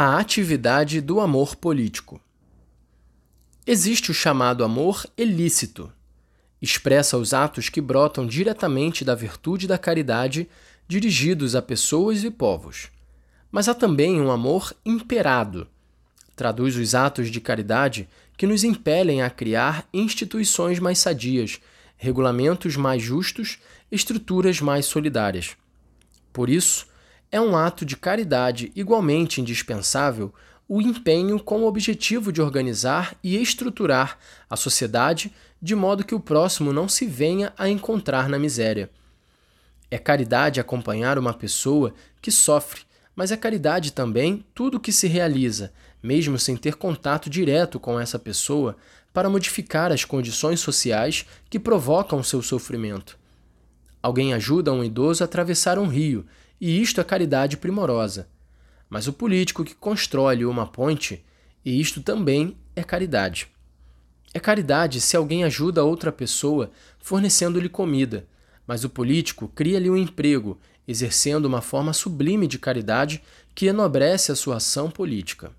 [0.00, 2.20] A atividade do amor político.
[3.66, 5.92] Existe o chamado amor ilícito.
[6.62, 10.48] Expressa os atos que brotam diretamente da virtude da caridade
[10.86, 12.90] dirigidos a pessoas e povos.
[13.50, 15.66] Mas há também um amor imperado.
[16.36, 21.58] Traduz os atos de caridade que nos impelem a criar instituições mais sadias,
[21.96, 23.58] regulamentos mais justos,
[23.90, 25.56] estruturas mais solidárias.
[26.32, 26.86] Por isso,
[27.30, 30.32] é um ato de caridade igualmente indispensável
[30.68, 34.18] o empenho com o objetivo de organizar e estruturar
[34.50, 38.90] a sociedade de modo que o próximo não se venha a encontrar na miséria.
[39.90, 42.82] É caridade acompanhar uma pessoa que sofre,
[43.16, 45.72] mas é caridade também tudo que se realiza,
[46.02, 48.76] mesmo sem ter contato direto com essa pessoa,
[49.12, 53.18] para modificar as condições sociais que provocam seu sofrimento.
[54.02, 56.26] Alguém ajuda um idoso a atravessar um rio
[56.60, 58.28] e isto é caridade primorosa.
[58.88, 61.24] Mas o político que constrói uma ponte,
[61.64, 63.48] e isto também é caridade.
[64.32, 68.26] É caridade se alguém ajuda outra pessoa fornecendo-lhe comida,
[68.66, 73.22] mas o político cria-lhe um emprego, exercendo uma forma sublime de caridade
[73.54, 75.52] que enobrece a sua ação política.